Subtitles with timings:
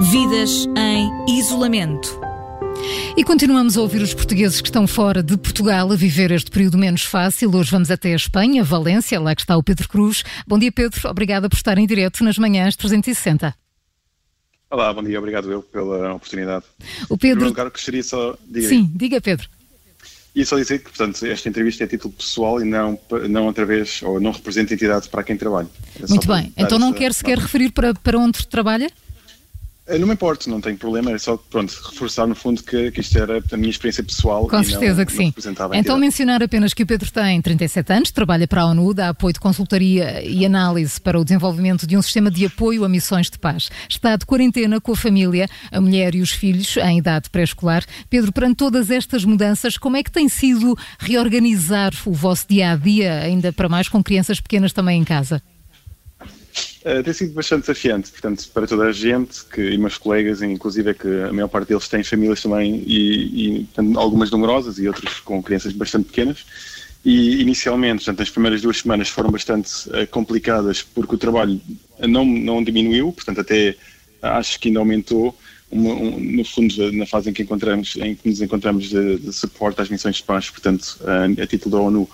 [0.00, 2.18] Vidas em isolamento.
[3.16, 6.78] E continuamos a ouvir os portugueses que estão fora de Portugal a viver este período
[6.78, 7.54] menos fácil.
[7.54, 10.24] Hoje vamos até a Espanha, Valência, lá que está o Pedro Cruz.
[10.46, 11.08] Bom dia, Pedro.
[11.10, 13.54] Obrigada por estar em direto nas manhãs 360.
[14.70, 15.18] Olá, bom dia.
[15.18, 16.64] Obrigado eu pela oportunidade.
[17.08, 17.44] O Pedro.
[17.44, 18.62] Lugar, gostaria só de...
[18.62, 19.46] Sim, diga, Pedro.
[20.34, 22.98] E só dizer que, portanto, esta entrevista é a título pessoal e não,
[23.28, 25.68] não através, ou não representa entidade para quem trabalha.
[26.02, 26.50] É Muito bem.
[26.56, 28.90] Então não quer sequer referir para, para onde trabalha?
[29.88, 33.18] Não me importa, não tenho problema, é só pronto, reforçar no fundo que, que isto
[33.18, 34.46] era a minha experiência pessoal.
[34.46, 35.34] Com certeza não, que sim.
[35.74, 39.32] Então mencionar apenas que o Pedro tem 37 anos, trabalha para a ONU, dá apoio
[39.32, 43.38] de consultoria e análise para o desenvolvimento de um sistema de apoio a missões de
[43.38, 43.70] paz.
[43.88, 47.84] Está de quarentena com a família, a mulher e os filhos em idade pré-escolar.
[48.08, 52.76] Pedro, perante todas estas mudanças, como é que tem sido reorganizar o vosso dia a
[52.76, 55.42] dia, ainda para mais com crianças pequenas também em casa?
[56.84, 60.90] Uh, tem sido bastante desafiante, portanto, para toda a gente que, e meus colegas, inclusive
[60.90, 64.88] é que a maior parte deles têm famílias também, e, e portanto, algumas numerosas e
[64.88, 66.44] outras com crianças bastante pequenas.
[67.04, 71.60] E inicialmente, portanto, as primeiras duas semanas foram bastante uh, complicadas porque o trabalho
[72.00, 73.76] não, não diminuiu, portanto, até
[74.20, 75.38] acho que ainda aumentou.
[75.70, 79.32] Um, um, no fundo, na fase em que, encontramos, em que nos encontramos de, de
[79.32, 82.10] suporte às missões de paz, portanto, uh, a título da ONU,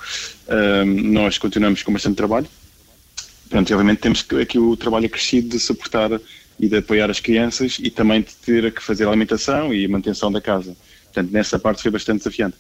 [0.87, 2.47] nós continuamos com bastante trabalho
[3.49, 6.21] Pronto, obviamente temos aqui o trabalho acrescido de suportar
[6.61, 10.31] e de apoiar as crianças e também de ter que fazer a alimentação e manutenção
[10.31, 10.77] da casa.
[11.05, 12.57] Portanto, nessa parte foi bastante desafiante.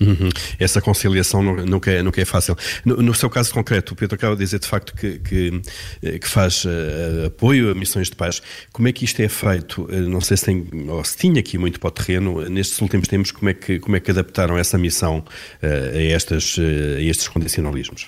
[0.00, 0.30] Uhum.
[0.58, 2.56] Essa conciliação nunca é, nunca é fácil.
[2.86, 5.60] No, no, seu caso concreto, o Pedro acaba de dizer de facto que, que,
[6.02, 8.40] eh, que faz uh, apoio a missões de paz.
[8.72, 9.82] Como é que isto é feito?
[9.82, 10.66] Uh, não sei se tem,
[11.04, 14.00] se tinha aqui muito para o terreno, nestes últimos tempos, como é que, como é
[14.00, 18.06] que adaptaram essa missão uh, a, estas, a estes condicionalismos?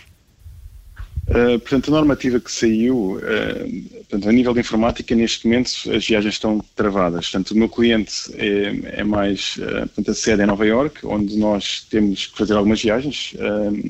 [1.32, 6.06] Uh, portanto, a normativa que saiu, uh, portanto, a nível de informática, neste momento as
[6.06, 7.30] viagens estão travadas.
[7.30, 11.38] Portanto, o meu cliente é, é mais, uh, portanto, a sede é Nova York, onde
[11.38, 13.34] nós temos que fazer algumas viagens,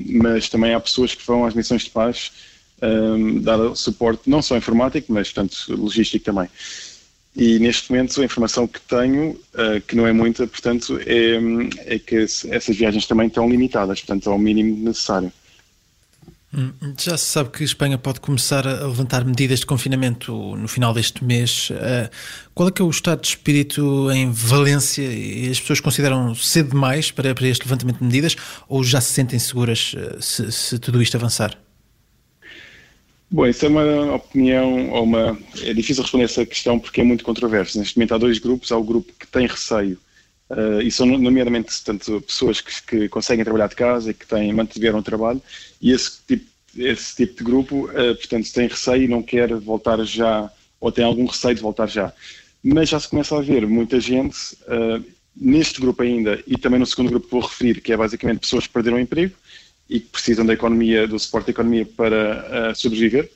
[0.05, 2.31] mas também há pessoas que vão às missões de paz
[3.41, 6.49] dar suporte, não só informático, mas, portanto, logístico também.
[7.35, 9.39] E neste momento a informação que tenho,
[9.87, 14.37] que não é muita, portanto, é, é que essas viagens também estão limitadas, portanto, ao
[14.37, 15.31] mínimo necessário.
[16.99, 20.93] Já se sabe que a Espanha pode começar a levantar medidas de confinamento no final
[20.93, 21.69] deste mês.
[21.71, 22.09] Eh,
[22.53, 25.01] qual é que é o estado de espírito em Valência?
[25.01, 28.35] E as pessoas consideram cedo demais para, para este levantamento de medidas
[28.69, 31.57] ou já se sentem seguras eh, se, se tudo isto avançar?
[33.31, 35.35] Bom, isso é uma opinião, ou uma.
[35.63, 37.79] É difícil responder essa questão porque é muito controverso.
[37.79, 38.71] Neste momento há dois grupos.
[38.71, 39.97] Há o grupo que tem receio,
[40.49, 44.53] uh, e são nomeadamente tanto pessoas que, que, conseguem trabalhar de casa e que têm,
[44.53, 45.41] mantiveram o trabalho,
[45.81, 46.45] e esse tipo,
[46.77, 51.05] esse tipo de grupo, uh, portanto, tem receio e não quer voltar já, ou tem
[51.05, 52.13] algum receio de voltar já.
[52.63, 55.03] Mas já se começa a ver muita gente, uh,
[55.35, 58.67] neste grupo ainda, e também no segundo grupo que vou referir, que é basicamente pessoas
[58.67, 59.35] que perderam o emprego
[59.89, 63.29] e que precisam da economia, do suporte da economia para sobreviver,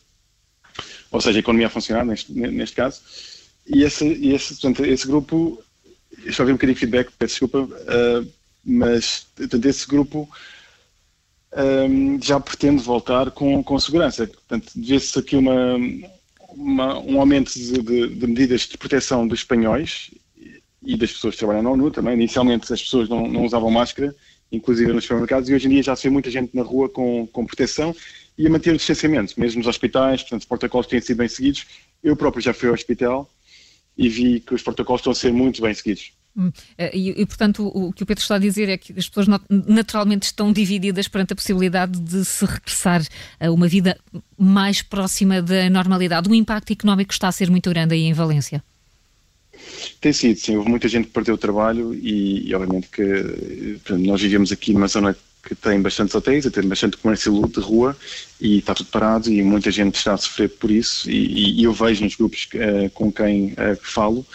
[1.12, 3.02] ou seja, a economia a funcionar, neste, neste caso.
[3.68, 5.62] E esse, esse, portanto, esse grupo,
[6.26, 7.68] já vi um bocadinho de feedback, peço desculpa,
[8.64, 10.30] mas portanto, esse grupo
[11.56, 14.28] um, já pretende voltar com, com segurança.
[14.28, 15.76] Portanto, vê-se aqui uma,
[16.50, 20.12] uma, um aumento de, de, de, medidas de proteção dos espanhóis
[20.84, 22.14] e das pessoas que trabalham na ONU também.
[22.14, 24.14] Inicialmente as pessoas não, não usavam máscara,
[24.52, 27.28] inclusive nos supermercados, e hoje em dia já se vê muita gente na rua com,
[27.28, 27.96] com proteção
[28.38, 31.66] e a manter o distanciamento, mesmo nos hospitais, portanto, os protocolos têm sido bem seguidos.
[32.04, 33.28] Eu próprio já fui ao hospital
[33.98, 36.12] e vi que os protocolos estão a ser muito bem seguidos.
[36.38, 38.94] Hum, eh, e, e, portanto, o, o, que o Pedro está a dizer é que
[38.96, 43.02] as pessoas naturalmente estão divididas perante a possibilidade de se regressar
[43.40, 43.98] a uma vida
[44.38, 46.30] mais próxima da normalidade.
[46.30, 48.64] O impacto económico está a ser muito grande aí em Valência.
[50.00, 50.56] Tem sido, sim.
[50.56, 54.88] Houve muita gente que perdeu o trabalho e, e obviamente, que nós vivemos aqui numa
[54.88, 57.96] zona que tem bastantes hotéis, tem bastante comércio de rua
[58.40, 61.72] e está tudo parado e muita gente está a sofrer por isso e, e eu
[61.72, 64.26] vejo nos grupos uh, com quem uh, falo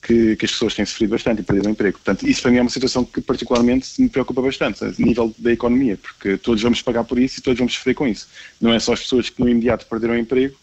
[0.00, 1.98] que, que, as pessoas têm sofrido bastante e perderam o emprego.
[1.98, 5.52] Portanto, isso para mim é uma situação que particularmente me preocupa bastante, a nível da
[5.52, 8.28] economia, porque todos vamos pagar por isso e todos vamos sofrer com isso.
[8.60, 10.56] Não é só as pessoas que no imediato perderam o emprego,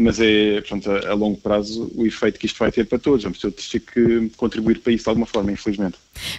[0.00, 3.22] mas é, portanto, a, a, longo prazo o efeito que isto vai ter para todos.
[3.22, 5.96] Vamos todos ter que contribuir para isso de alguma forma, infelizmente.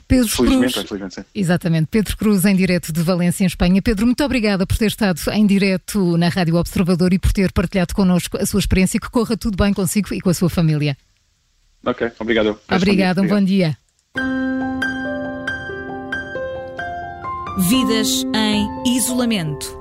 [0.08, 1.22] Pedro Cruz, infelizmente, sim.
[1.34, 1.88] Exatamente.
[1.92, 3.82] Pedro Cruz, em direto de Valência, em Espanha.
[3.82, 7.94] Pedro, muito obrigada por ter estado em direto na Rádio Observador e por ter partilhado
[7.94, 9.00] connosco a sua experiência.
[9.00, 10.98] Que corra tudo bem consigo e com a sua família.
[11.86, 12.60] Ok, obrigado.
[12.70, 13.78] Obrigado, um bom dia.
[17.70, 19.81] Vidas em isolamento.